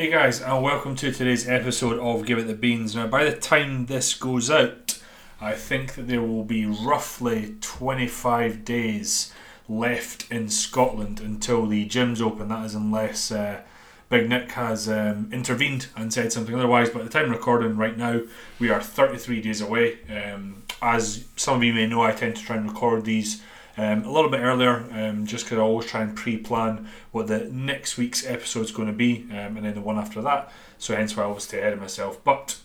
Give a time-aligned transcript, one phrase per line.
[0.00, 2.96] Hey guys, and welcome to today's episode of Give It the Beans.
[2.96, 4.98] Now, by the time this goes out,
[5.42, 9.30] I think that there will be roughly 25 days
[9.68, 12.48] left in Scotland until the gyms open.
[12.48, 13.60] That is, unless uh,
[14.08, 16.88] Big Nick has um, intervened and said something otherwise.
[16.88, 18.22] But at the time recording right now,
[18.58, 19.98] we are 33 days away.
[20.08, 23.42] Um, as some of you may know, I tend to try and record these
[23.80, 27.44] um, a little bit earlier, um, just because I always try and pre-plan what the
[27.46, 30.52] next week's episode is going to be, um, and then the one after that.
[30.76, 32.22] So hence why I always stay ahead of myself.
[32.22, 32.58] But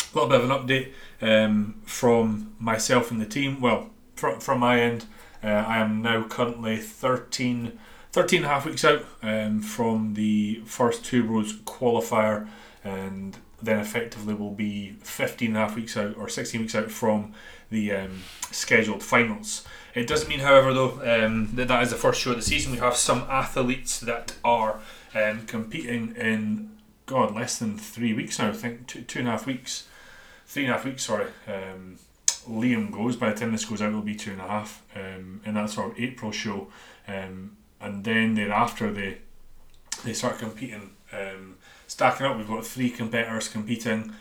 [0.00, 0.92] a little bit of an update
[1.22, 3.60] um, from myself and the team.
[3.60, 5.04] Well, from, from my end,
[5.44, 7.78] uh, I am now currently 13,
[8.10, 12.48] 13 and a half weeks out um, from the first two roads qualifier,
[12.82, 16.90] and then effectively will be 15 and a half weeks out or 16 weeks out
[16.90, 17.32] from
[17.70, 19.64] the um, scheduled finals.
[19.98, 22.70] It doesn't mean, however, though, um, that that is the first show of the season.
[22.70, 24.78] We have some athletes that are
[25.12, 26.70] um, competing in,
[27.06, 28.50] God, less than three weeks now.
[28.50, 29.88] I think two, two and a half weeks,
[30.46, 31.26] three and a half weeks, sorry.
[31.48, 31.98] Um,
[32.48, 34.84] Liam goes, by the time this goes out, it'll be two and a half.
[34.94, 36.68] Um, and that's our April show.
[37.08, 39.18] Um, and then thereafter, they,
[40.04, 40.90] they start competing.
[41.12, 41.56] Um,
[41.88, 44.12] stacking up, we've got three competitors competing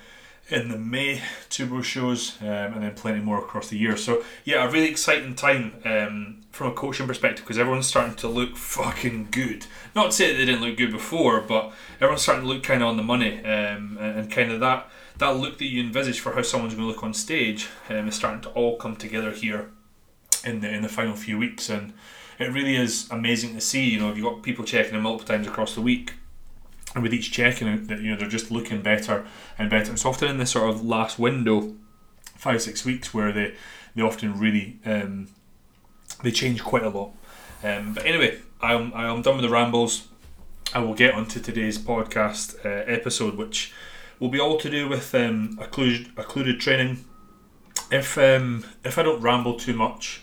[0.50, 3.98] in the May Tubo shows, um, and then plenty more across the year.
[3.98, 8.28] So yeah, a really exciting time um, from a coaching perspective because everyone's starting to
[8.28, 9.66] look fucking good.
[9.94, 12.82] Not to say that they didn't look good before, but everyone's starting to look kind
[12.82, 16.34] of on the money, um, and, kind of that that look that you envisage for
[16.34, 19.72] how someone's going to look on stage um, is starting to all come together here
[20.46, 21.94] in the in the final few weeks, and
[22.40, 23.90] it really is amazing to see.
[23.90, 26.14] You know, you've got people checking them multiple times across the week
[26.98, 29.24] and with each checking that you know they're just looking better
[29.60, 29.92] and better.
[29.92, 31.76] It's often in this sort of last window,
[32.36, 33.54] five six weeks, where they
[33.96, 35.28] they often really um,
[36.24, 37.12] they change quite a lot.
[37.64, 40.08] Um, but anyway, I'm I'm done with the rambles.
[40.74, 43.74] I will get onto today's podcast uh, episode, which
[44.20, 47.06] will be all to do with um, occluded, occluded training.
[47.92, 50.22] If um, if I don't ramble too much,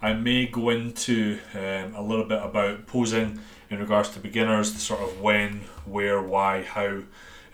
[0.00, 3.40] I may go into um, a little bit about posing
[3.74, 7.02] in regards to beginners, the sort of when, where, why, how,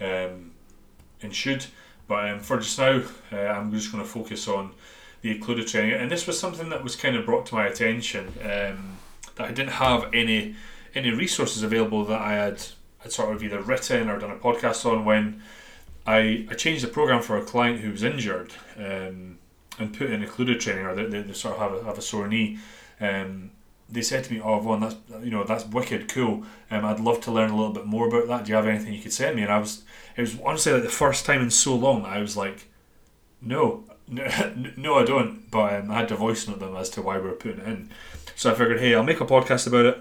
[0.01, 0.53] um,
[1.23, 1.67] and should.
[2.07, 4.73] But um, for just now, uh, I'm just going to focus on
[5.23, 8.29] the occluded training, and this was something that was kind of brought to my attention
[8.43, 8.99] um,
[9.37, 10.55] that I didn't have any
[10.95, 12.63] any resources available that I had,
[12.99, 15.41] had sort of either written or done a podcast on when
[16.05, 19.39] I, I changed the program for a client who was injured um,
[19.79, 22.03] and put in occluded training or they, they, they sort of have a, have a
[22.03, 22.59] sore knee.
[23.01, 23.53] Um,
[23.91, 26.45] they said to me, "Oh, Vaughn, that's you know that's wicked cool.
[26.71, 28.45] Um, I'd love to learn a little bit more about that.
[28.45, 29.83] Do you have anything you could send me?" And I was,
[30.17, 32.69] it was honestly like the first time in so long I was like,
[33.41, 34.27] "No, no,
[34.77, 37.29] no I don't." But um, I had to voice note them as to why we
[37.29, 37.91] were putting it in.
[38.37, 39.99] So I figured, hey, I'll make a podcast about it.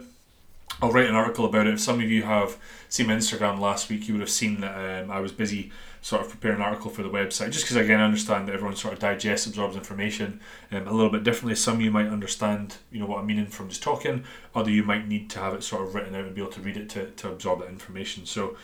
[0.81, 1.73] I'll write an article about it.
[1.73, 2.57] If some of you have
[2.87, 6.21] seen my Instagram last week, you would have seen that um, I was busy sort
[6.21, 8.93] of prepare an article for the website, just because again I understand that everyone sort
[8.93, 10.39] of digests, absorbs information
[10.71, 11.55] um, a little bit differently.
[11.55, 14.23] Some you might understand, you know, what I'm meaning from just talking.
[14.55, 16.61] Other you might need to have it sort of written out and be able to
[16.61, 18.25] read it to, to absorb that information.
[18.25, 18.55] So,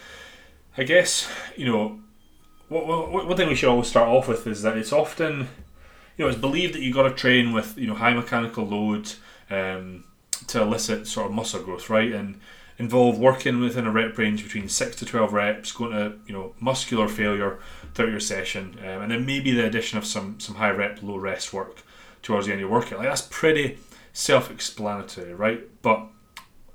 [0.78, 2.00] I guess you know,
[2.69, 5.50] what, what, one thing we should always start off with is that it's often,
[6.17, 9.12] you know, it's believed that you got to train with you know high mechanical load
[9.50, 10.06] um,
[10.47, 12.12] to elicit sort of muscle growth, right?
[12.12, 12.40] And
[12.78, 16.53] involve working within a rep range between six to twelve reps, going to you know
[16.59, 17.59] muscular failure
[17.94, 21.18] throughout your session, um, and then maybe the addition of some some high rep, low
[21.18, 21.84] rest work
[22.22, 23.00] towards the end of your workout.
[23.00, 23.78] Like that's pretty
[24.14, 25.62] self-explanatory, right?
[25.81, 26.08] But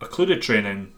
[0.01, 0.93] occluded training,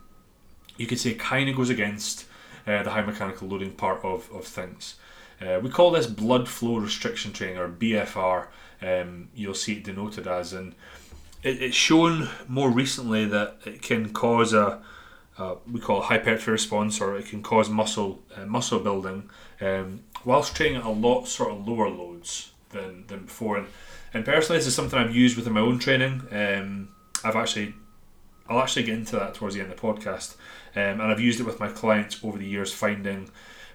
[0.76, 2.26] you could say, kind of goes against
[2.66, 4.96] uh, the high mechanical loading part of of things.
[5.40, 8.46] Uh, we call this blood flow restriction training or BFR.
[8.80, 10.74] Um, you'll see it denoted as and
[11.42, 14.80] it, it's shown more recently that it can cause a,
[15.70, 19.28] we call hypertrophy response, or it can cause muscle uh, muscle building,
[19.60, 23.58] um, whilst training at a lot sort of lower loads than than before.
[23.58, 23.66] And,
[24.14, 26.22] and personally, this is something I've used within my own training.
[26.30, 26.88] Um,
[27.24, 27.74] I've actually
[28.48, 30.36] I'll actually get into that towards the end of the podcast,
[30.76, 33.30] um, and I've used it with my clients over the years, finding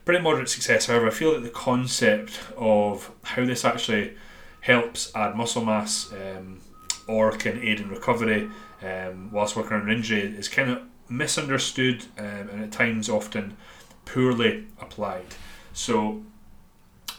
[0.05, 0.85] pretty moderate success.
[0.85, 4.15] However, I feel that the concept of how this actually
[4.61, 6.61] helps add muscle mass um,
[7.07, 8.49] or can aid in recovery
[8.81, 13.55] um, whilst working on an injury is kind of misunderstood um, and at times often
[14.05, 15.35] poorly applied.
[15.73, 16.23] So,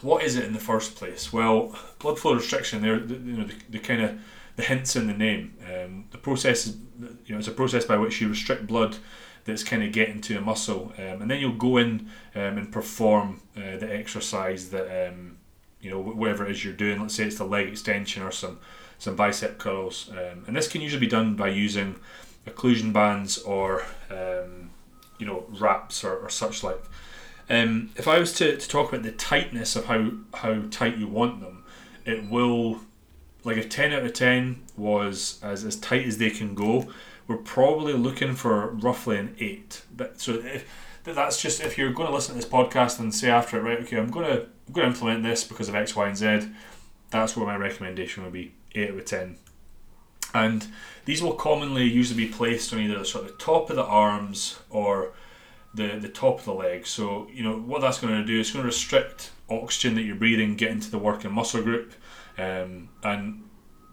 [0.01, 1.33] what is it in the first place?
[1.33, 2.81] Well, blood flow restriction.
[2.81, 4.19] There, you know, the, the kind of
[4.55, 5.55] the hints in the name.
[5.65, 6.77] Um, the process is,
[7.25, 8.97] you know, it's a process by which you restrict blood
[9.45, 12.71] that's kind of getting to a muscle, um, and then you'll go in um, and
[12.71, 15.37] perform uh, the exercise that um,
[15.81, 17.01] you know whatever it is you're doing.
[17.01, 18.59] Let's say it's the leg extension or some
[18.99, 20.09] some bicep curls.
[20.11, 21.95] Um, and this can usually be done by using
[22.45, 24.69] occlusion bands or um,
[25.17, 26.81] you know wraps or, or such like.
[27.49, 31.07] Um, if I was to, to talk about the tightness of how how tight you
[31.07, 31.63] want them,
[32.05, 32.81] it will
[33.43, 36.87] like a ten out of ten was as as tight as they can go.
[37.27, 39.83] We're probably looking for roughly an eight.
[39.95, 40.65] But so if
[41.03, 43.79] that's just if you're going to listen to this podcast and say after it, right?
[43.81, 46.49] Okay, I'm going to I'm going to implement this because of X, Y, and Z.
[47.09, 48.53] That's what my recommendation would be.
[48.75, 49.37] Eight out of ten.
[50.33, 50.67] And
[51.05, 54.59] these will commonly usually be placed on either sort of the top of the arms
[54.69, 55.13] or
[55.73, 56.85] the the top of the leg.
[56.85, 58.39] So you know what that's going to do.
[58.39, 61.93] It's going to restrict oxygen that you're breathing get into the working muscle group.
[62.37, 63.43] Um, and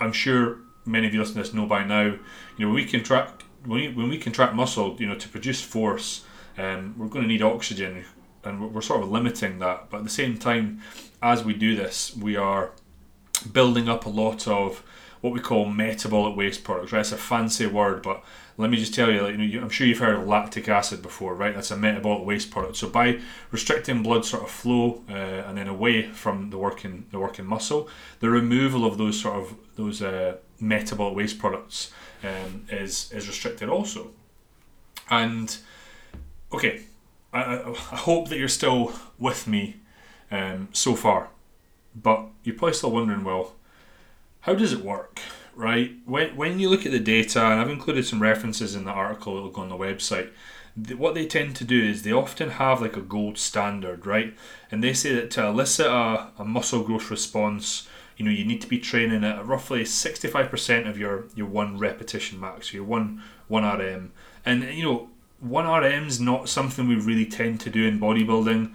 [0.01, 2.05] I'm sure many of you listening to this know by now.
[2.05, 2.21] You
[2.59, 6.25] know when we contract when we, when we contract muscle, you know to produce force,
[6.59, 8.05] um, we're going to need oxygen,
[8.45, 9.91] and we're sort of limiting that.
[9.91, 10.83] But at the same time,
[11.23, 12.73] as we do this, we are
[13.41, 14.83] building up a lot of
[15.21, 16.93] what we call metabolic waste products.
[16.93, 18.23] Right, it's a fancy word, but
[18.59, 20.69] let me just tell you, like, you know, you, I'm sure you've heard of lactic
[20.69, 21.55] acid before, right?
[21.55, 22.77] That's a metabolic waste product.
[22.77, 27.19] So by restricting blood sort of flow uh, and then away from the working the
[27.19, 27.89] working muscle,
[28.21, 31.93] the removal of those sort of those uh, metabolic waste products
[32.25, 34.11] um, is is restricted also.
[35.11, 35.57] And
[36.53, 36.83] okay,
[37.33, 37.59] I,
[37.93, 39.77] I, hope that you're still with me
[40.31, 41.29] um, so far,
[42.01, 43.55] but you're probably still wondering, well
[44.47, 45.21] how does it work?
[45.57, 48.91] Right, when, when you look at the data, and I've included some references in the
[48.91, 50.29] article that'll go on the website,
[50.97, 54.37] what they tend to do is they often have like a gold standard, right?
[54.71, 57.89] And they say that to elicit a, a muscle growth response,
[58.19, 62.39] you know, you need to be training at roughly 65% of your, your one repetition
[62.39, 64.13] max, your one, one RM.
[64.45, 65.09] And, you know,
[65.41, 68.73] one RM is not something we really tend to do in bodybuilding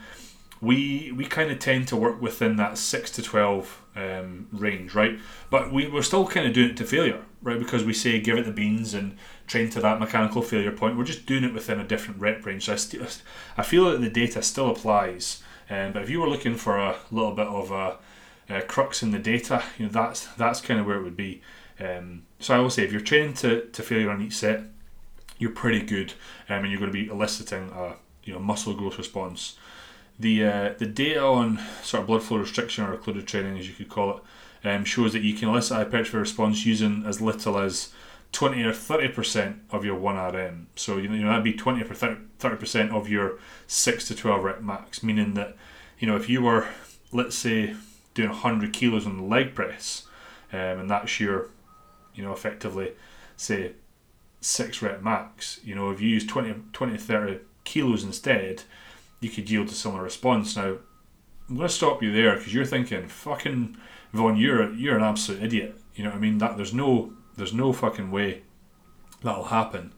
[0.62, 5.20] we we kind of tend to work within that six to twelve um, range, right?
[5.50, 7.58] But we, we're still kind of doing it to failure, right?
[7.58, 9.18] Because we say give it the beans and
[9.48, 10.98] train to that mechanical failure point.
[10.98, 12.66] We're just doing it within a different rep range.
[12.66, 13.22] So I, st-
[13.58, 15.42] I feel that the data still applies.
[15.70, 17.98] Um, but if you were looking for a little bit of a,
[18.50, 21.42] a crux in the data, you know that's that's kind of where it would be.
[21.80, 24.62] Um, so I will say if you're training to, to failure on each set,
[25.40, 26.14] you're pretty good,
[26.48, 29.56] um, and you're going to be eliciting a you know muscle growth response
[30.22, 33.74] the uh, the data on sort of blood flow restriction or occluded training, as you
[33.76, 37.90] could call it, um, shows that you can elicit hypertrophy response using as little as
[38.32, 40.66] 20 or 30% of your 1RM.
[40.76, 45.04] So you know, that'd be 20 or 30% of your 6 to 12 rep max,
[45.04, 45.56] meaning that
[46.00, 46.68] you know if you were
[47.12, 47.76] let's say
[48.14, 50.08] doing 100 kilos on the leg press
[50.54, 51.50] um, and that's your
[52.14, 52.92] you know effectively
[53.38, 53.74] say
[54.40, 58.64] 6 rep max, you know if you use 20 20 30 kilos instead,
[59.22, 60.58] you could yield to similar response.
[60.58, 60.78] Now,
[61.48, 63.78] I'm going to stop you there because you're thinking, fucking
[64.14, 65.80] Vaughn, you're you're an absolute idiot.
[65.96, 66.38] You know what I mean?
[66.40, 68.42] That there's no there's no fucking way
[69.24, 69.94] that'll happen.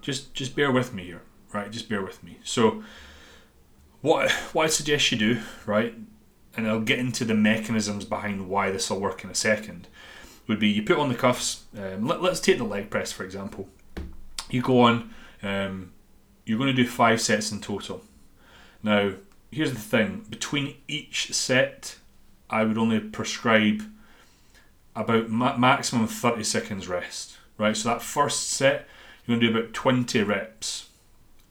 [0.00, 1.22] Just just bear with me here,
[1.52, 1.70] right?
[1.70, 2.38] Just bear with me.
[2.44, 2.82] So,
[4.02, 5.94] what what I suggest you do, right?
[6.56, 9.88] And I'll get into the mechanisms behind why this will work in a second.
[10.46, 11.64] Would be you put on the cuffs.
[11.76, 13.68] Um, let, let's take the leg press for example.
[14.48, 15.14] You go on.
[15.42, 15.92] Um,
[16.44, 18.02] you're going to do five sets in total.
[18.82, 19.12] Now,
[19.50, 21.96] here's the thing between each set,
[22.48, 23.82] I would only prescribe
[24.96, 27.76] about ma- maximum 30 seconds rest, right?
[27.76, 28.86] So that first set,
[29.26, 30.88] you're going to do about 20 reps.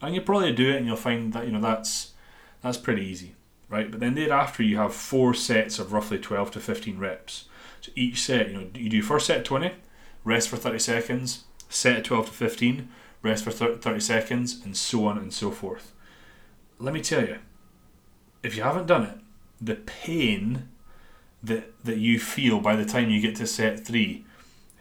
[0.02, 2.14] And you probably do it and you'll find that, you know, that's
[2.62, 3.36] that's pretty easy,
[3.70, 3.90] right?
[3.90, 7.46] But then thereafter, you have four sets of roughly 12 to 15 reps.
[7.82, 9.72] So each set, you know, you do first set 20,
[10.26, 12.90] rest for 30 seconds, set at 12 to 15,
[13.22, 15.94] rest for 30 seconds, and so on and so forth
[16.80, 17.38] let me tell you,
[18.42, 19.18] if you haven't done it,
[19.62, 20.70] the pain
[21.44, 24.26] that that you feel by the time you get to set three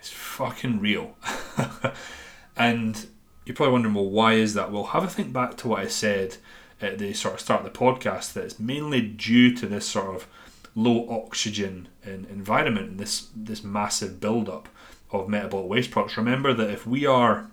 [0.01, 1.17] is fucking real.
[2.57, 3.07] and
[3.45, 4.71] you're probably wondering, well, why is that?
[4.71, 6.37] Well, have a think back to what I said
[6.81, 10.15] at the sort of start of the podcast that it's mainly due to this sort
[10.15, 10.29] of
[10.75, 14.69] low oxygen environment and this this massive buildup
[15.11, 16.17] of metabolic waste products.
[16.17, 17.51] Remember that if we are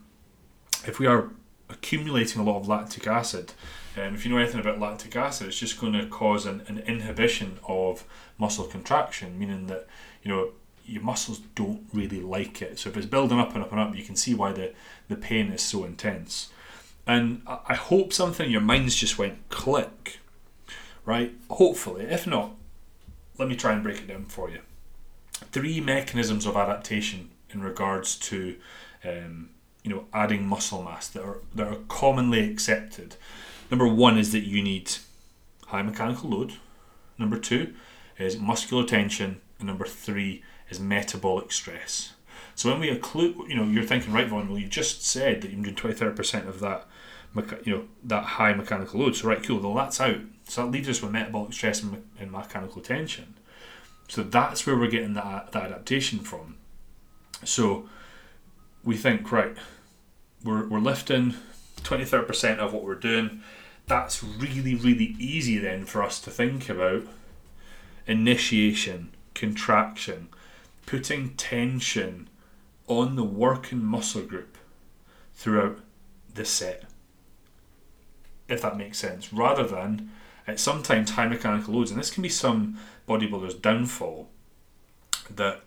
[0.86, 1.32] if we are
[1.70, 3.54] accumulating a lot of lactic acid
[3.98, 6.80] and if you know anything about lactic acid, it's just going to cause an, an
[6.80, 8.04] inhibition of
[8.38, 9.88] muscle contraction, meaning that
[10.24, 10.50] you know
[10.86, 12.80] your muscles don't really like it.
[12.80, 14.74] So if it's building up and up and up, you can see why the,
[15.08, 16.50] the pain is so intense.
[17.08, 20.20] And I hope something in your minds just went click,
[21.06, 21.34] right?
[21.50, 22.06] Hopefully.
[22.06, 22.52] If not,
[23.38, 24.60] let me try and break it down for you.
[25.34, 28.56] Three mechanisms of adaptation in regards to
[29.04, 29.50] um,
[29.84, 33.16] you know adding muscle mass that are that are commonly accepted
[33.70, 34.92] Number one is that you need
[35.68, 36.54] high mechanical load.
[37.18, 37.74] Number two
[38.18, 39.42] is muscular tension.
[39.60, 42.14] And number three is metabolic stress.
[42.56, 45.52] So when we occlude, you know, you're thinking, right, Vaughn, well, you just said that
[45.52, 46.88] you're doing 20 30% of that
[47.64, 49.16] you know that high mechanical load.
[49.16, 49.60] So right, cool.
[49.60, 50.20] Well, that's out.
[50.48, 53.36] So that leaves us with metabolic stress and, me- and mechanical tension.
[54.08, 56.58] So that's where we're getting that that adaptation from.
[57.44, 57.90] So
[58.84, 59.58] we think right,
[60.44, 61.36] we're we're lifting
[61.84, 63.42] 20 30 percent of what we're doing.
[63.88, 67.04] That's really really easy then for us to think about
[68.08, 70.30] initiation, contraction,
[70.86, 72.30] putting tension
[72.88, 74.58] on the working muscle group
[75.34, 75.80] throughout
[76.34, 76.86] the set.
[78.48, 79.34] If that makes sense.
[79.34, 80.12] Rather than
[80.48, 82.78] at sometimes high mechanical loads, and this can be some
[83.08, 84.30] bodybuilders' downfall,
[85.30, 85.62] that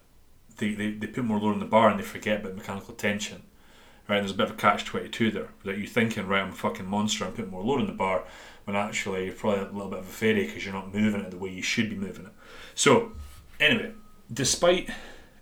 [0.58, 3.42] they, they, they put more load on the bar and they forget about mechanical tension.
[4.08, 5.48] Right, there's a bit of a catch twenty two there.
[5.64, 8.24] That you're thinking, right, I'm a fucking monster, I'm putting more load on the bar,
[8.64, 11.30] when actually you're probably a little bit of a fairy because you're not moving it
[11.30, 12.32] the way you should be moving it.
[12.74, 13.12] So,
[13.60, 13.92] anyway,
[14.32, 14.88] despite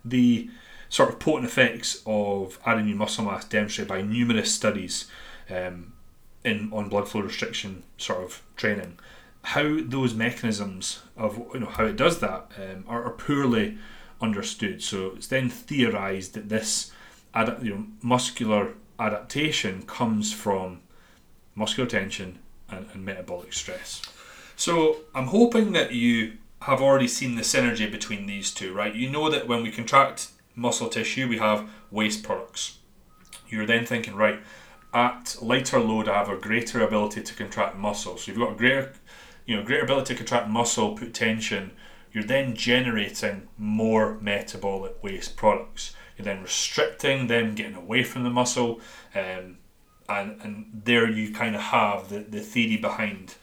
[0.03, 0.49] the
[0.89, 5.07] sort of potent effects of adding new muscle mass demonstrated by numerous studies
[5.49, 5.93] um,
[6.43, 8.99] in on blood flow restriction sort of training,
[9.43, 13.77] how those mechanisms of you know how it does that um, are, are poorly
[14.19, 14.83] understood.
[14.83, 16.91] So it's then theorized that this
[17.37, 20.81] ad- you know, muscular adaptation comes from
[21.55, 22.39] muscular tension
[22.69, 24.01] and, and metabolic stress.
[24.55, 28.93] So I'm hoping that you have already seen the synergy between these two, right?
[28.93, 32.79] You know that when we contract muscle tissue, we have waste products.
[33.47, 34.39] You're then thinking, right,
[34.93, 38.17] at lighter load, I have a greater ability to contract muscle.
[38.17, 38.93] So you've got a greater,
[39.45, 41.71] you know, greater ability to contract muscle, put tension.
[42.11, 45.93] You're then generating more metabolic waste products.
[46.17, 48.81] You're then restricting them, getting away from the muscle,
[49.13, 49.57] um,
[50.09, 53.35] and and there you kind of have the, the theory behind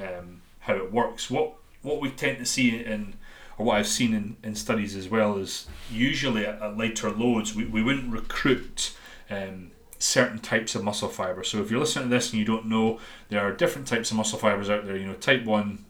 [0.00, 1.30] um, how it works.
[1.30, 3.14] What what we tend to see in
[3.58, 7.54] or what I've seen in, in studies as well is usually at, at lighter loads
[7.54, 8.96] we, we wouldn't recruit
[9.28, 11.44] um, certain types of muscle fiber.
[11.44, 12.98] So if you're listening to this and you don't know,
[13.28, 14.96] there are different types of muscle fibers out there.
[14.96, 15.84] You know, type one,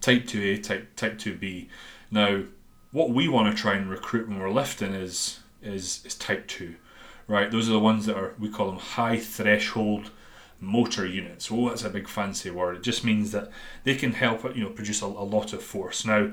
[0.00, 1.68] type 2A, type type 2B.
[2.10, 2.44] Now,
[2.92, 6.74] what we want to try and recruit when we're lifting is is is type 2.
[7.28, 7.50] Right?
[7.50, 10.10] Those are the ones that are we call them high threshold
[10.60, 11.50] motor units.
[11.50, 12.76] Oh, that's a big fancy word.
[12.76, 13.50] It just means that
[13.84, 16.04] they can help you know produce a, a lot of force.
[16.04, 16.30] Now,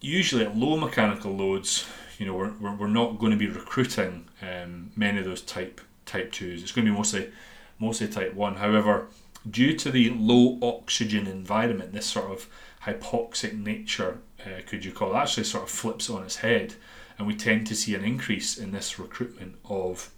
[0.00, 1.86] usually at low mechanical loads,
[2.18, 5.80] you know, we're, we're, we're not going to be recruiting um, many of those type
[6.04, 6.62] type twos.
[6.62, 7.30] It's going to be mostly
[7.78, 8.56] mostly type one.
[8.56, 9.08] However,
[9.48, 12.48] due to the low oxygen environment, this sort of
[12.84, 16.74] hypoxic nature, uh, could you call it, actually sort of flips on its head,
[17.18, 20.10] and we tend to see an increase in this recruitment of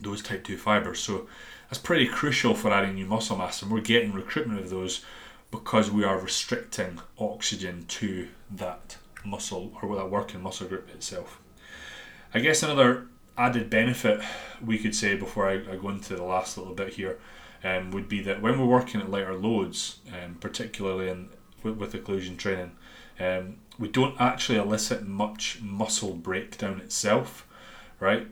[0.00, 1.00] those type 2 fibers.
[1.00, 1.26] So
[1.68, 5.04] that's pretty crucial for adding new muscle mass, and we're getting recruitment of those
[5.50, 11.40] because we are restricting oxygen to that muscle or that working muscle group itself.
[12.32, 13.06] I guess another
[13.36, 14.20] added benefit
[14.64, 17.18] we could say before I, I go into the last little bit here
[17.64, 21.30] um, would be that when we're working at lighter loads, um, particularly in
[21.62, 22.72] with, with occlusion training,
[23.20, 27.46] um, we don't actually elicit much muscle breakdown itself,
[27.98, 28.26] right?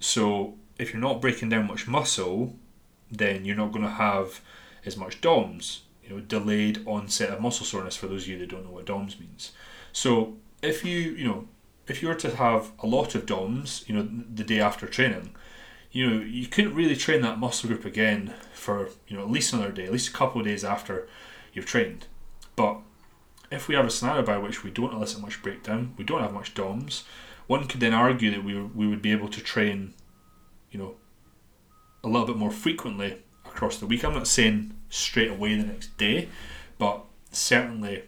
[0.00, 2.54] So if you're not breaking down much muscle,
[3.10, 4.40] then you're not going to have
[4.84, 8.50] as much DOMS, you know, delayed onset of muscle soreness for those of you that
[8.50, 9.52] don't know what DOMS means.
[9.92, 11.48] So if you, you know,
[11.86, 15.34] if you were to have a lot of DOMS, you know, the day after training,
[15.90, 19.52] you know, you couldn't really train that muscle group again for, you know, at least
[19.52, 21.08] another day, at least a couple of days after
[21.52, 22.06] you've trained.
[22.56, 22.80] But
[23.50, 26.32] if we have a scenario by which we don't elicit much breakdown, we don't have
[26.32, 27.04] much DOMS,
[27.46, 29.94] one could then argue that we, we would be able to train,
[30.70, 30.96] you know,
[32.04, 34.04] a little bit more frequently across the week.
[34.04, 36.28] I'm not saying straight away the next day,
[36.78, 38.02] but certainly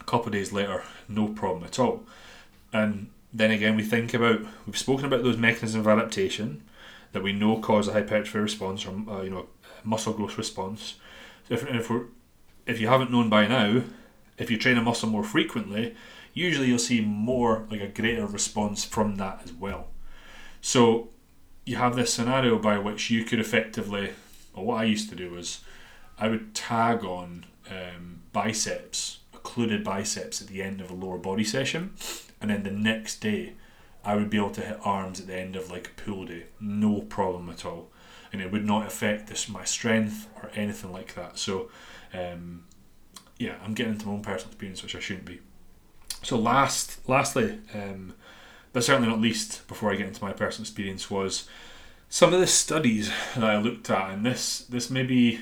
[0.00, 2.04] a couple of days later, no problem at all.
[2.72, 6.62] And then again, we think about we've spoken about those mechanisms of adaptation
[7.12, 9.46] that we know cause a hypertrophy response or uh, you know
[9.84, 10.94] muscle growth response.
[11.48, 12.00] So if, if we
[12.66, 13.82] if you haven't known by now,
[14.40, 15.94] if you train a muscle more frequently,
[16.34, 19.88] usually you'll see more like a greater response from that as well.
[20.60, 21.08] So
[21.64, 24.10] you have this scenario by which you could effectively,
[24.54, 25.60] or what I used to do was,
[26.18, 31.44] I would tag on um, biceps, occluded biceps at the end of a lower body
[31.44, 31.94] session,
[32.40, 33.54] and then the next day
[34.04, 36.44] I would be able to hit arms at the end of like a pull day,
[36.60, 37.90] no problem at all,
[38.32, 41.38] and it would not affect this my strength or anything like that.
[41.38, 41.70] So,
[42.14, 42.64] um,
[43.40, 45.40] yeah, I'm getting into my own personal experience, which I shouldn't be.
[46.22, 48.12] So last, lastly, um,
[48.74, 51.48] but certainly not least, before I get into my personal experience, was
[52.10, 55.40] some of the studies that I looked at, and this this maybe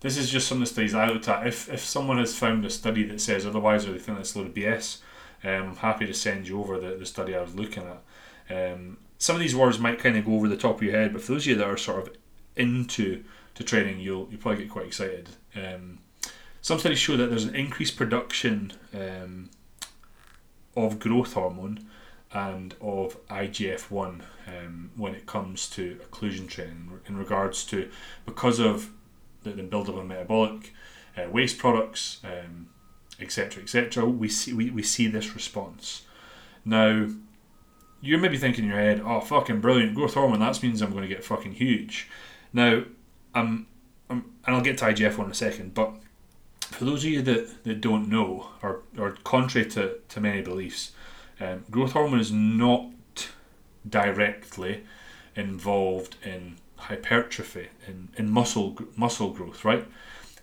[0.00, 1.46] this is just some of the studies I looked at.
[1.46, 4.38] If if someone has found a study that says otherwise, or they think that's a
[4.38, 5.02] load of BS,
[5.44, 8.72] um, I'm happy to send you over the, the study I was looking at.
[8.72, 11.12] Um, some of these words might kind of go over the top of your head,
[11.12, 12.16] but for those of you that are sort of
[12.56, 13.24] into
[13.56, 15.28] to training, you'll you'll probably get quite excited.
[15.54, 15.98] Um,
[16.64, 19.50] some studies show that there's an increased production um,
[20.74, 21.90] of growth hormone
[22.32, 27.90] and of IGF one um, when it comes to occlusion training in regards to
[28.24, 28.90] because of
[29.42, 30.72] the, the build-up of metabolic
[31.18, 32.22] uh, waste products,
[33.20, 34.02] etc., um, etc.
[34.02, 36.06] Et we see we, we see this response.
[36.64, 37.08] Now,
[38.00, 40.40] you're maybe thinking in your head, "Oh, fucking brilliant growth hormone!
[40.40, 42.08] That means I'm going to get fucking huge."
[42.54, 42.84] Now,
[43.34, 43.66] I'm,
[44.08, 45.96] I'm and I'll get to IGF one in a second, but
[46.74, 50.90] for those of you that, that don't know, or, or contrary to, to many beliefs,
[51.40, 52.90] um, growth hormone is not
[53.88, 54.82] directly
[55.36, 59.86] involved in hypertrophy in, in muscle muscle growth, right?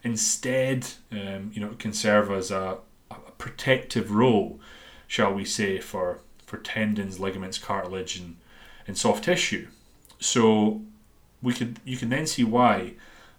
[0.03, 2.77] Instead, um, you know, it can serve as a,
[3.09, 4.59] a protective role,
[5.07, 8.37] shall we say, for for tendons, ligaments, cartilage, and,
[8.87, 9.67] and soft tissue.
[10.19, 10.81] So
[11.41, 12.93] we could you can then see why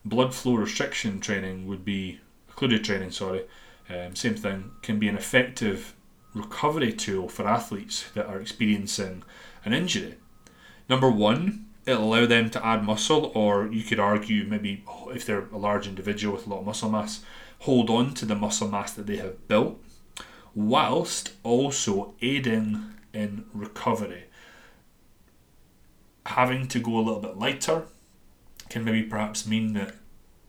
[0.05, 2.21] blood flow restriction training would be
[2.53, 3.11] occluded training.
[3.11, 3.45] Sorry,
[3.91, 5.95] um, same thing can be an effective
[6.35, 9.23] recovery tool for athletes that are experiencing
[9.65, 10.15] an injury.
[10.89, 15.49] Number one, it'll allow them to add muscle, or you could argue maybe if they're
[15.53, 17.23] a large individual with a lot of muscle mass,
[17.61, 19.83] hold on to the muscle mass that they have built,
[20.55, 24.25] whilst also aiding in recovery.
[26.27, 27.83] Having to go a little bit lighter
[28.69, 29.97] can maybe perhaps mean that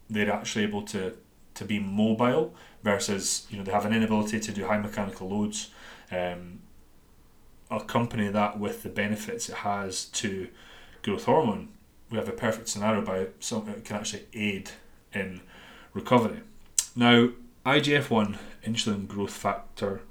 [0.10, 1.18] they're actually able to
[1.56, 5.70] to be mobile versus you know they have an inability to do high mechanical loads.
[6.12, 6.60] Um,
[7.72, 10.48] accompany that with the benefits it has to
[11.02, 11.70] growth hormone.
[12.10, 14.72] We have a perfect scenario by something that can actually aid
[15.14, 15.42] in
[15.94, 16.42] recovery.
[16.96, 17.30] Now,
[17.66, 20.02] IGF one insulin growth factor,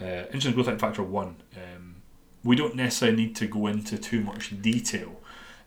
[0.00, 1.36] uh, insulin growth factor one.
[1.54, 1.96] Um,
[2.42, 5.20] we don't necessarily need to go into too much detail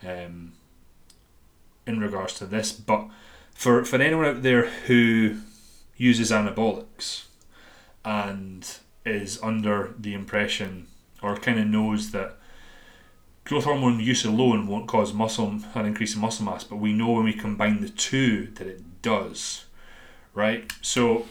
[0.04, 0.54] um,
[1.86, 3.08] in regards to this, but
[3.58, 5.36] for for anyone out there who
[5.98, 7.26] uses anabolics
[8.06, 10.88] and is under the impression
[11.24, 12.36] or kind of knows that
[13.46, 17.14] growth hormone use alone won't cause muscle an increase in muscle mass, but we know
[17.14, 19.66] when we combine the two that it does,
[20.36, 20.72] right?
[20.84, 21.26] So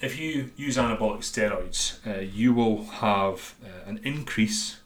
[0.00, 4.80] if you use anabolic steroids, uh, you will have uh, an increase,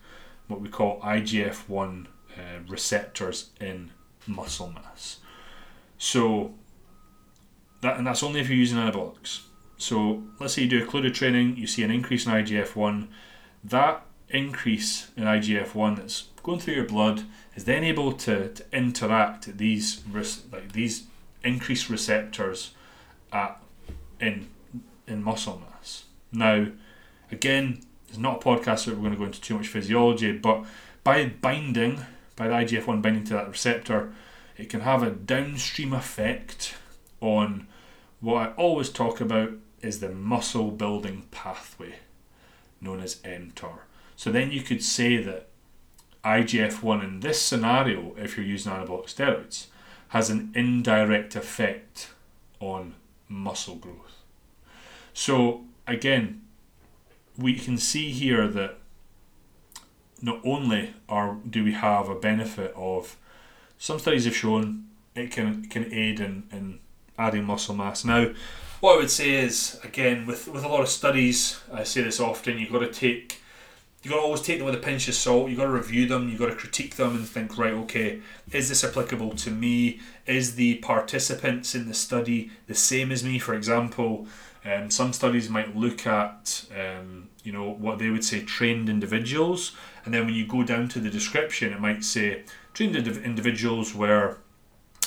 [0.49, 3.91] what we call IGF one uh, receptors in
[4.27, 5.19] muscle mass.
[6.03, 6.53] So
[7.81, 9.43] that and that's only if you're using anabolics.
[9.79, 13.09] So let's say you do a occluded training, you see an increase in IGF one.
[13.63, 17.23] That increase in IGF one that's going through your blood
[17.55, 20.03] is then able to, to interact these
[20.51, 21.05] like these
[21.45, 22.73] increased receptors
[23.33, 23.63] at
[24.19, 24.49] in
[25.07, 26.07] in muscle mass.
[26.33, 26.67] Now,
[27.31, 30.65] again, it's not a podcast where we're going to go into too much physiology, but
[31.05, 32.01] by binding,
[32.35, 34.13] by the IGF one binding to that receptor,
[34.63, 36.75] it can have a downstream effect
[37.21, 37.67] on
[38.21, 41.97] what I always talk about is the muscle building pathway
[42.81, 43.81] known as mTOR.
[44.15, 45.49] So then you could say that
[46.25, 49.67] IGF 1 in this scenario, if you're using anabolic steroids,
[50.11, 52.11] has an indirect effect
[52.61, 52.95] on
[53.29, 54.23] muscle growth.
[55.13, 56.43] So again,
[57.37, 58.79] we can see here that
[60.21, 63.17] not only are do we have a benefit of
[63.83, 64.85] some studies have shown
[65.17, 66.79] it can can aid in, in
[67.19, 68.05] adding muscle mass.
[68.05, 68.31] Now,
[68.79, 72.21] what I would say is again with with a lot of studies, I say this
[72.21, 73.41] often, you've got to take
[74.03, 75.49] you got to always take them with a pinch of salt.
[75.49, 76.29] You've got to review them.
[76.29, 80.01] You've got to critique them and think, right, okay, is this applicable to me?
[80.27, 83.39] Is the participants in the study the same as me?
[83.39, 84.27] For example,
[84.65, 89.73] um, some studies might look at, um, you know, what they would say trained individuals,
[90.05, 92.43] and then when you go down to the description, it might say
[92.75, 94.39] trained individuals were,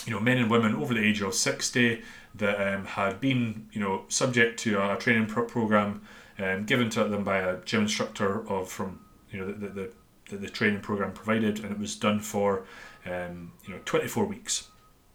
[0.06, 2.02] you know, men and women over the age of 60
[2.36, 6.02] that um, had been, you know, subject to a training pro- program
[6.38, 9.00] um, given to them by a gym instructor of from,
[9.32, 9.92] you know, the, the,
[10.30, 12.66] the, the training program provided, and it was done for,
[13.06, 14.68] um, you know, 24 weeks.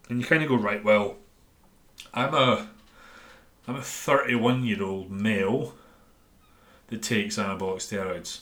[0.08, 1.16] And you kind of go, right, well,
[2.14, 2.68] I'm a,
[3.68, 5.74] I'm a 31 year old male
[6.88, 8.40] that takes anabolic steroids.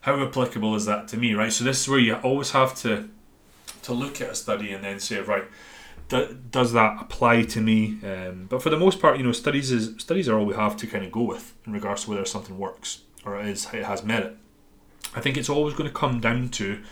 [0.00, 1.52] How applicable is that to me, right?
[1.52, 3.08] So this is where you always have to
[3.84, 5.44] to look at a study and then say, right,
[6.08, 7.98] do, does that apply to me?
[8.04, 10.76] Um, but for the most part, you know, studies is studies are all we have
[10.78, 13.84] to kind of go with in regards to whether something works or it is it
[13.84, 14.36] has merit.
[15.14, 16.82] I think it's always going to come down to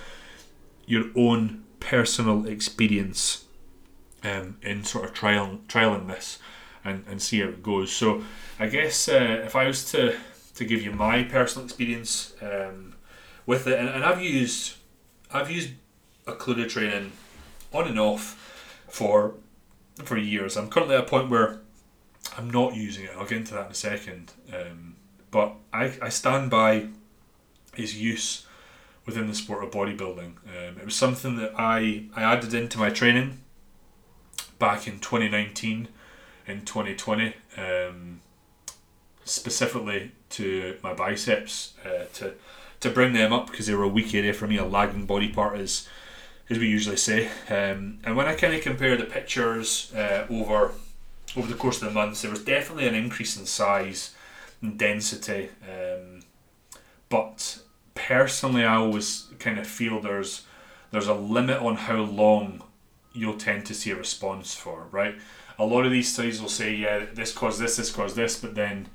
[0.86, 3.44] your own personal experience
[4.22, 6.38] um, in sort of trial trialing this
[6.84, 7.92] and, and see how it goes.
[7.92, 8.22] So
[8.58, 10.16] I guess uh, if I was to
[10.54, 12.94] to give you my personal experience um,
[13.46, 14.76] with it, and, and I've used
[15.30, 15.70] I've used
[16.26, 17.12] occluded training
[17.72, 19.34] on and off for
[20.02, 20.56] for years.
[20.56, 21.60] I'm currently at a point where
[22.36, 23.10] I'm not using it.
[23.16, 24.32] I'll get into that in a second.
[24.52, 24.96] Um,
[25.30, 26.88] but I, I stand by
[27.74, 28.46] his use
[29.06, 30.34] within the sport of bodybuilding.
[30.46, 33.40] Um, it was something that I, I added into my training
[34.58, 35.88] back in 2019
[36.46, 38.20] and 2020, um,
[39.24, 42.34] specifically to my biceps uh, to
[42.80, 45.28] to bring them up because they were a weak area for me, a lagging body
[45.28, 45.88] part, as
[46.52, 47.26] as we usually say.
[47.48, 50.72] Um, and when I kind of compare the pictures uh, over
[51.34, 54.14] over the course of the months, there was definitely an increase in size
[54.60, 55.48] and density.
[55.62, 56.20] Um,
[57.08, 57.58] but
[57.94, 60.42] personally, I always kind of feel there's
[60.90, 62.62] there's a limit on how long
[63.14, 65.16] you'll tend to see a response for, right?
[65.58, 68.54] A lot of these studies will say, yeah, this caused this, this caused this, but
[68.54, 68.88] then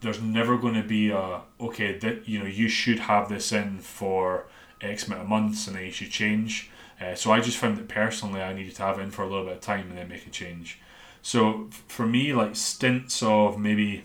[0.00, 3.78] there's never going to be a okay that you know you should have this in
[3.78, 4.46] for
[4.80, 6.70] X amount of months and then you should change.
[7.00, 9.28] Uh, so I just found that personally I needed to have it in for a
[9.28, 10.80] little bit of time and then make a change.
[11.22, 14.04] So for me, like stints of maybe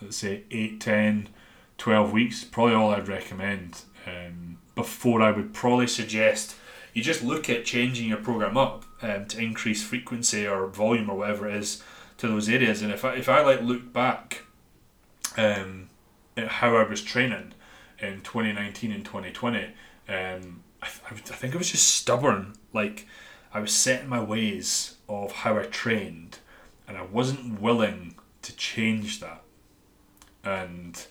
[0.00, 1.28] let's say 8, 10,
[1.78, 3.82] 12 weeks, probably all I'd recommend.
[4.06, 6.54] Um, before I would probably suggest
[6.96, 11.18] you just look at changing your program up um, to increase frequency or volume or
[11.18, 11.82] whatever it is
[12.16, 12.80] to those areas.
[12.80, 14.44] And if I, if I like look back
[15.36, 15.90] um,
[16.38, 17.52] at how I was training
[17.98, 19.74] in 2019 and 2020,
[20.08, 22.54] um, I, I, think I was just stubborn.
[22.72, 23.06] Like
[23.52, 26.38] I was set in my ways of how I trained,
[26.86, 29.42] and I wasn't willing to change that.
[30.44, 31.04] And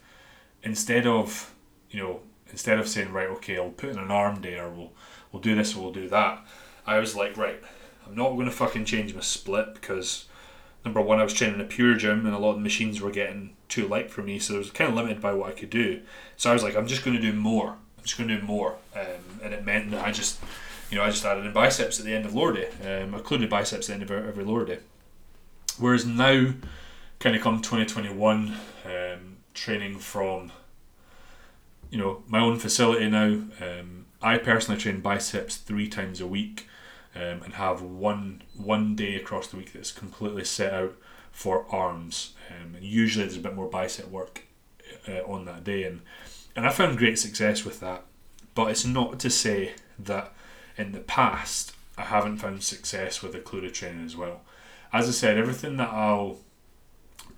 [0.63, 1.53] instead of
[1.89, 2.19] you know
[2.51, 4.91] instead of saying right okay I'll put in an arm day or we'll
[5.31, 6.45] we'll do this or we'll do that,
[6.85, 7.61] I was like right
[8.05, 10.25] I'm not going to fucking change my split because
[10.83, 13.11] number one I was training in a PureGym and a lot of the machines were
[13.11, 15.69] getting too light for me so I was kind of limited by what I could
[15.69, 16.01] do.
[16.37, 17.77] So I was like I'm just going to do more.
[18.05, 20.39] Just going to do more, um, and it meant that I just
[20.89, 22.69] you know I just added in biceps at the end of lower day.
[22.83, 24.79] Um, included biceps at the end of every lower day.
[25.77, 26.53] Whereas now,
[27.19, 30.51] kind of come 2021, um, training from
[31.89, 33.41] you know my own facility now.
[33.59, 36.67] Um, I personally train biceps three times a week,
[37.15, 40.95] um, and have one one day across the week that's completely set out
[41.31, 42.33] for arms.
[42.49, 44.43] Um, and usually there's a bit more bicep work
[45.07, 46.01] uh, on that day, and
[46.55, 48.03] and I found great success with that.
[48.53, 50.33] But it's not to say that
[50.77, 54.41] in the past I haven't found success with occluded training as well.
[54.91, 56.37] As I said, everything that I'll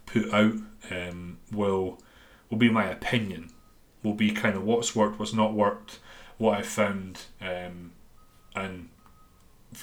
[0.06, 0.56] put out
[0.91, 1.99] um, will
[2.49, 3.51] will be my opinion,
[4.03, 5.99] will be kind of what's worked, what's not worked,
[6.38, 7.91] what I found, um,
[8.56, 8.89] and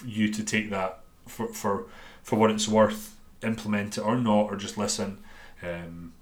[0.05, 1.87] you to take that for, for
[2.23, 5.19] for what it's worth, implement it or not, or just listen.
[5.63, 6.15] Um,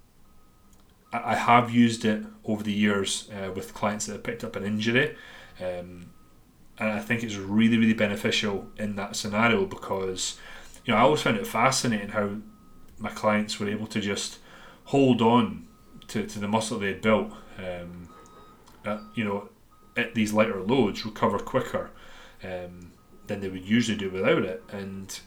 [1.13, 4.63] I, have used it over the years uh, with clients that have picked up an
[4.63, 5.15] injury,
[5.59, 6.11] um,
[6.79, 10.39] and I think it's really really beneficial in that scenario because
[10.85, 12.37] you know I always found it fascinating how
[12.97, 14.39] my clients were able to just
[14.85, 15.67] hold on
[16.07, 18.09] to, to the muscle they had built, um,
[18.85, 19.49] at, you know,
[19.95, 21.91] at these lighter loads, recover quicker
[22.43, 22.91] um,
[23.27, 25.19] than they would usually do without it, and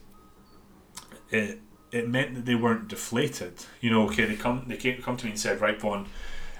[1.31, 1.61] it
[1.93, 3.65] it meant that they weren't deflated.
[3.81, 6.07] You know, okay, they come they came come to me and said, right, Vaughn,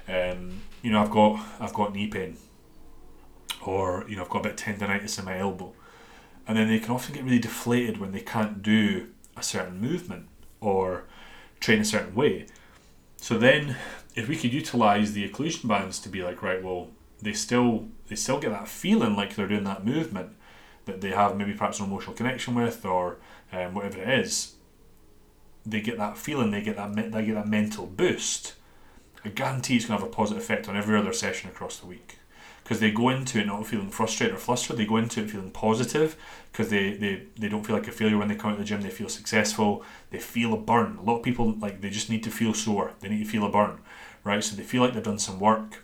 [0.07, 2.37] um, you know, I've got I've got knee pain,
[3.65, 5.73] or you know, I've got a bit of tendonitis in my elbow,
[6.47, 10.27] and then they can often get really deflated when they can't do a certain movement
[10.59, 11.03] or
[11.59, 12.47] train a certain way.
[13.17, 13.75] So then,
[14.15, 16.89] if we could utilize the occlusion bands to be like, right, well,
[17.21, 20.35] they still they still get that feeling like they're doing that movement
[20.85, 23.17] that they have maybe perhaps an emotional connection with or
[23.51, 24.53] um, whatever it is.
[25.69, 28.53] They get that feeling, they get that they get that mental boost.
[29.25, 31.87] I guarantee it's going to have a positive effect on every other session across the
[31.87, 32.19] week
[32.67, 34.75] because they go into it not feeling frustrated or flustered.
[34.75, 36.17] They go into it feeling positive
[36.51, 38.65] because they, they, they don't feel like a failure when they come out of the
[38.65, 38.81] gym.
[38.81, 39.85] They feel successful.
[40.09, 40.97] They feel a burn.
[40.97, 42.91] A lot of people like they just need to feel sore.
[42.99, 43.79] They need to feel a burn,
[44.25, 44.43] right?
[44.43, 45.83] So they feel like they've done some work.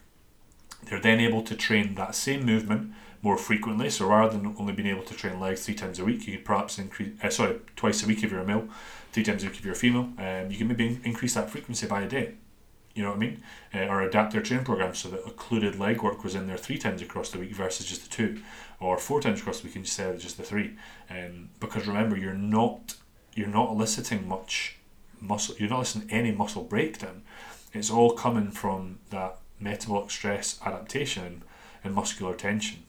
[0.84, 3.90] They're then able to train that same movement more frequently.
[3.90, 6.46] So rather than only being able to train legs three times a week, you could
[6.46, 8.68] perhaps increase uh, sorry twice a week if you're a male,
[9.14, 10.10] three times a week if you're a female.
[10.18, 12.34] Um, you can maybe increase that frequency by a day.
[12.94, 13.44] You know what I mean?
[13.74, 16.78] Uh, or adapt their training program so that occluded leg work was in there three
[16.78, 18.42] times across the week versus just the two,
[18.80, 20.76] or four times across the week instead of just the three.
[21.10, 22.96] Um, because remember, you're not
[23.36, 24.78] you're not eliciting much
[25.20, 25.56] muscle.
[25.58, 27.24] You're not eliciting any muscle breakdown.
[27.74, 31.44] It's all coming from that metabolic stress adaptation
[31.84, 32.84] and muscular tension.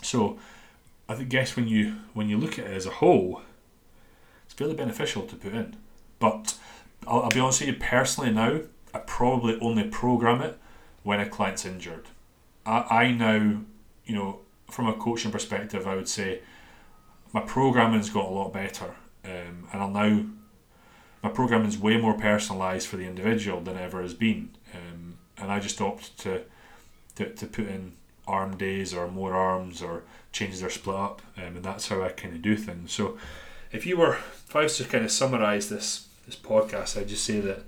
[0.00, 0.38] So,
[1.08, 3.42] I think guess when you when you look at it as a whole,
[4.52, 5.76] it's fairly beneficial to put in.
[6.18, 6.58] But
[7.06, 8.60] I'll, I'll be honest with you personally now.
[8.94, 10.58] I probably only program it
[11.02, 12.08] when a client's injured.
[12.66, 13.62] I, I now,
[14.04, 16.40] you know, from a coaching perspective, I would say
[17.32, 20.24] my programming's got a lot better um, and I'll now
[21.22, 25.52] my programming is way more personalised for the individual than ever has been, um, and
[25.52, 26.42] I just opt to,
[27.14, 27.92] to to put in
[28.26, 32.08] arm days or more arms or changes their split up, um, and that's how I
[32.08, 32.92] kind of do things.
[32.92, 33.18] So,
[33.72, 37.24] if you were, if I was to kind of summarise this this podcast, I'd just
[37.24, 37.60] say that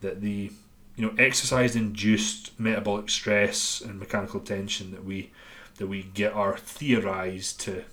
[0.00, 0.50] that the
[0.96, 5.30] you know exercise induced metabolic stress and mechanical tension that we
[5.76, 7.84] that we get are theorized to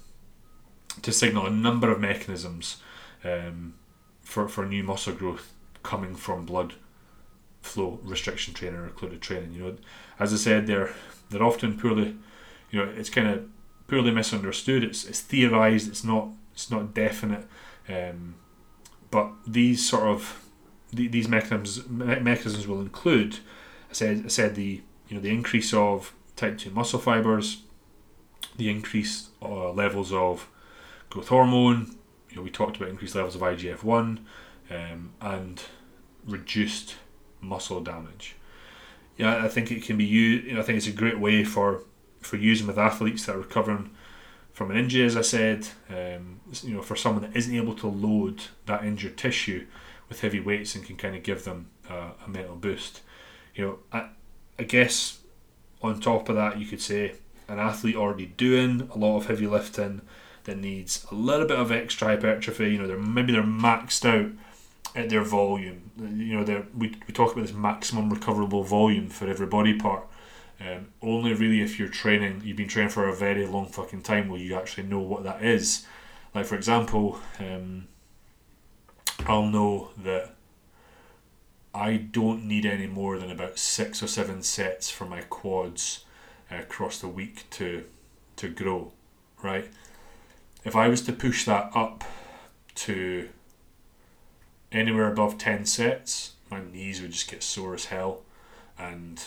[1.02, 2.78] to signal a number of mechanisms
[3.24, 3.76] um,
[4.22, 6.74] for, for new muscle growth coming from blood
[7.62, 9.54] flow restriction training or occluded training.
[9.54, 9.76] You know,
[10.20, 10.94] as I said, they're
[11.30, 12.16] they're often poorly,
[12.72, 13.48] you know, it's kind of
[13.88, 14.84] poorly misunderstood.
[14.84, 15.88] It's it's theorized.
[15.88, 17.48] It's not it's not definite.
[17.88, 18.34] Um,
[19.12, 20.44] but these sort of
[20.92, 23.36] the, these mechanisms mechanisms will include,
[23.92, 27.62] I said I said the you know the increase of type two muscle fibers,
[28.56, 30.50] the increased uh, levels of
[31.12, 31.96] growth hormone.
[32.32, 34.26] You know we talked about increased levels of IGF one,
[34.72, 35.62] um, and
[36.26, 36.96] reduced
[37.40, 38.36] muscle damage.
[39.16, 40.48] Yeah, I think it can be used.
[40.48, 41.84] You know, I think it's a great way for
[42.20, 43.92] for using with athletes that are recovering
[44.58, 45.68] from an injury, as I said.
[45.88, 49.68] Um, you know, for someone that isn't able to load that injured tissue
[50.10, 53.02] with heavy weights and can kind of give them uh, a mental boost.
[53.54, 54.10] You know, I,
[54.58, 55.20] I guess
[55.84, 57.14] on top of that, you could say
[57.48, 60.02] an athlete already doing a lot of heavy lifting
[60.46, 62.72] that needs a little bit of extra hypertrophy.
[62.72, 64.32] You know, they're maybe they're maxed out
[64.96, 65.92] at their volume.
[66.00, 70.08] You know, they we, we talk about this maximum recoverable volume for every body part.
[70.60, 74.28] Um, only really if you're training, you've been training for a very long fucking time,
[74.28, 75.86] will you actually know what that is.
[76.34, 77.88] Like for example, um,
[79.26, 80.34] I'll know that
[81.74, 86.06] I don't need any more than about six or seven sets for my quads
[86.52, 87.84] uh, across the week to
[88.38, 88.92] to grow,
[89.44, 89.70] right?
[90.64, 92.04] If I was to push that up
[92.76, 93.30] to
[94.72, 98.22] anywhere above ten sets, my knees would just get sore as hell,
[98.78, 99.24] and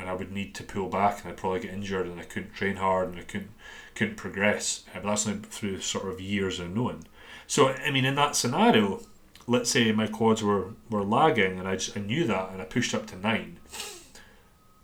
[0.00, 2.54] and I would need to pull back, and I'd probably get injured, and I couldn't
[2.54, 3.50] train hard, and I couldn't
[3.94, 4.84] couldn't progress.
[4.94, 7.04] Uh, but that's only through sort of years of knowing.
[7.46, 9.02] So I mean, in that scenario,
[9.50, 12.64] let's say my quads were, were lagging and I, just, I knew that and I
[12.64, 13.58] pushed up to nine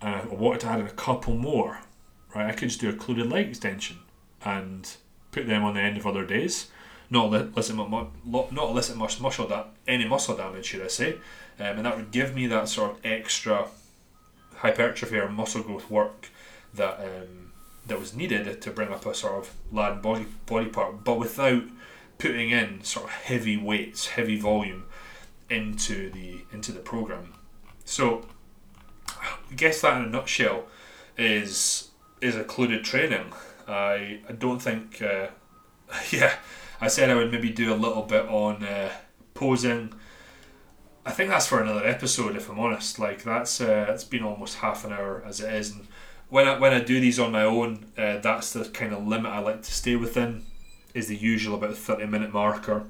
[0.01, 1.81] and I wanted to add in a couple more,
[2.35, 2.47] right?
[2.47, 3.99] I could just do a occluded leg extension
[4.45, 4.97] and
[5.31, 6.69] put them on the end of other days.
[7.09, 11.13] Not elicit, not elicit much muscle that any muscle damage, should I say?
[11.61, 13.69] Um, and that would give me that sort of extra
[14.57, 16.31] hypertrophy or muscle growth work
[16.75, 17.53] that um,
[17.87, 21.65] that was needed to bring up a sort of lad body body part, but without
[22.19, 24.85] putting in sort of heavy weights, heavy volume
[25.49, 27.35] into the into the program.
[27.85, 28.27] So
[29.09, 30.65] I guess that in a nutshell
[31.17, 31.91] is
[32.21, 33.33] is occluded training.
[33.69, 35.29] I I don't think uh,
[36.11, 36.35] yeah
[36.81, 38.91] I said I would maybe do a little bit on uh,
[39.35, 39.93] posing.
[41.07, 42.99] I think that's for another episode if I'm honest.
[42.99, 45.87] Like that's uh, it's been almost half an hour as it is, and
[46.29, 49.31] when I when I do these on my own, uh, that's the kind of limit
[49.31, 50.45] I like to stay within
[50.95, 52.87] is the usual about 30 minute marker.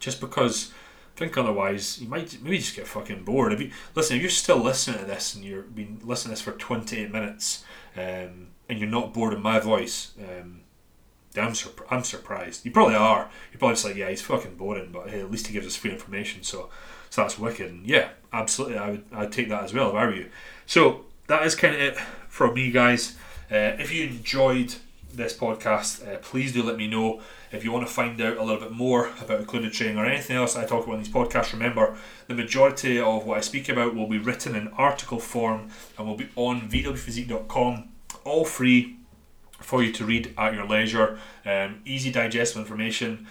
[0.00, 0.72] Just because
[1.16, 3.52] I think otherwise you might maybe just get fucking bored.
[3.52, 6.40] If you listen, if you're still listening to this and you're been listening to this
[6.40, 7.62] for 28 minutes
[7.94, 10.62] um, and you're not bored of my voice, um,
[11.36, 12.64] I'm, surp- I'm surprised.
[12.64, 13.30] You probably are.
[13.52, 15.76] You're probably just like, yeah, he's fucking boring, but hey, at least he gives us
[15.76, 16.70] free information, so
[17.10, 17.70] so that's wicked.
[17.70, 20.30] And yeah, absolutely, I would I'd take that as well if I were you.
[20.66, 21.96] So that is kind of it
[22.28, 23.16] from me, guys.
[23.50, 24.74] Uh, if you enjoyed
[25.12, 28.42] this podcast, uh, please do let me know if you want to find out a
[28.42, 31.52] little bit more about occluded training or anything else I talk about in these podcasts.
[31.52, 36.06] Remember, the majority of what I speak about will be written in article form and
[36.06, 37.88] will be on vwphysique.com,
[38.24, 38.97] all free
[39.58, 41.18] for you to read at your leisure.
[41.44, 43.26] Um, easy digestible information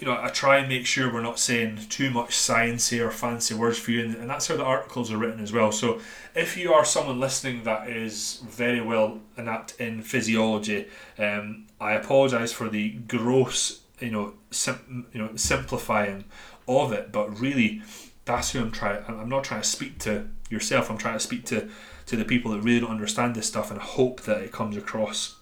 [0.00, 3.54] you know, I try and make sure we're not saying too much sciencey or fancy
[3.54, 5.72] words for you, and, and that's how the articles are written as well.
[5.72, 6.00] So,
[6.34, 10.86] if you are someone listening that is very well inept in physiology,
[11.18, 16.24] um, I apologise for the gross, you know, sim- you know, simplifying
[16.66, 17.82] of it, but really,
[18.24, 19.04] that's who I'm trying.
[19.06, 20.90] I'm not trying to speak to yourself.
[20.90, 21.68] I'm trying to speak to
[22.06, 25.36] to the people that really don't understand this stuff, and hope that it comes across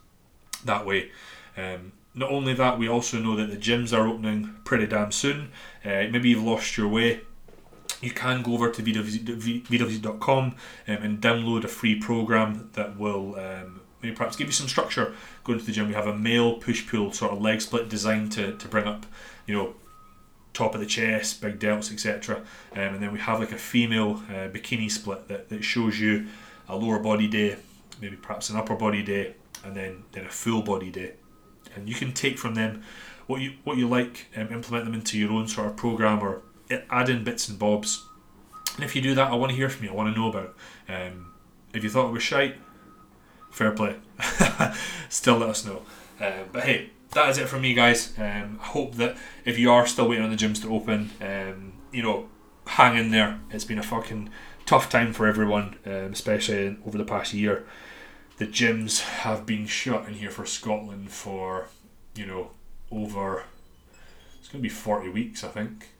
[0.64, 1.10] that way.
[1.56, 5.50] Um, not only that, we also know that the gyms are opening pretty damn soon.
[5.84, 7.22] Uh, maybe you've lost your way.
[8.00, 10.54] You can go over to vwphysique.com um,
[10.86, 15.58] and download a free program that will um, maybe perhaps give you some structure going
[15.58, 15.88] to the gym.
[15.88, 19.06] We have a male push pull sort of leg split designed to, to bring up,
[19.46, 19.74] you know,
[20.52, 22.38] top of the chest, big delts, etc.
[22.72, 26.26] Um, and then we have like a female uh, bikini split that, that shows you
[26.68, 27.56] a lower body day,
[28.00, 31.12] maybe perhaps an upper body day, and then, then a full body day
[31.74, 32.82] and you can take from them
[33.26, 36.42] what you what you like, um, implement them into your own sort of program or
[36.90, 38.04] add in bits and bobs.
[38.74, 39.92] And if you do that, I want to hear from you.
[39.92, 40.56] I want to know about.
[40.88, 41.32] Um,
[41.72, 42.56] if you thought it was shite,
[43.50, 43.96] fair play.
[45.08, 45.82] still let us know.
[46.20, 48.12] Um, but hey, that is it from me, guys.
[48.18, 51.74] Um, I hope that if you are still waiting on the gyms to open, um,
[51.92, 52.28] you know,
[52.66, 53.40] hang in there.
[53.50, 54.30] It's been a fucking
[54.66, 57.66] tough time for everyone, um, especially over the past year.
[58.42, 61.68] The gyms have been shut in here for Scotland for,
[62.16, 62.50] you know,
[62.90, 63.44] over.
[64.40, 65.90] It's going to be 40 weeks, I think.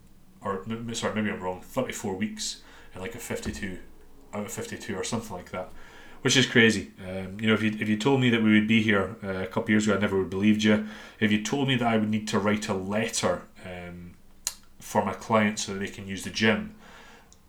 [0.40, 1.60] Or, sorry, maybe I'm wrong.
[1.60, 2.62] 34 weeks
[2.96, 3.78] in like a 52
[4.34, 5.70] out of 52 or something like that
[6.22, 6.90] which is crazy.
[7.08, 9.42] Um, you know, if you if you told me that we would be here uh,
[9.42, 10.86] a couple years ago, I never would have believed you.
[11.18, 14.14] If you told me that I would need to write a letter um,
[14.78, 16.76] for my clients so that they can use the gym,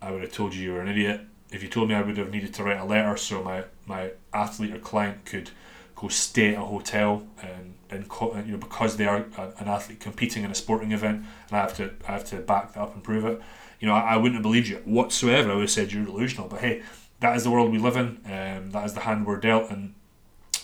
[0.02, 1.20] I would have told you you were an idiot.
[1.54, 4.10] If you told me I would have needed to write a letter so my my
[4.32, 5.50] athlete or client could
[5.94, 8.04] go stay at a hotel and and
[8.46, 11.76] you know because they are an athlete competing in a sporting event and I have
[11.76, 13.40] to I have to back that up and prove it.
[13.78, 15.52] You know, I, I wouldn't have believed you whatsoever.
[15.52, 16.48] I would have said you're delusional.
[16.48, 16.82] But hey,
[17.20, 18.18] that is the world we live in.
[18.24, 19.94] Um, that is the hand we're dealt, and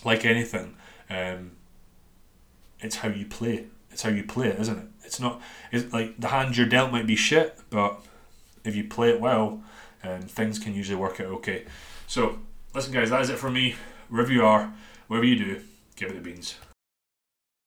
[0.05, 0.77] like anything,
[1.09, 1.53] um,
[2.81, 3.67] it's how you play.
[3.91, 4.87] It's how you play it, isn't it?
[5.05, 5.41] It's not.
[5.71, 8.01] It's like the hand you're dealt might be shit, but
[8.65, 9.63] if you play it well,
[10.03, 11.65] um, things can usually work out okay.
[12.07, 12.39] So
[12.75, 13.77] listen, guys, that is it for me.
[14.09, 14.73] Wherever you are,
[15.09, 15.61] wherever you do,
[15.97, 16.57] give it the beans.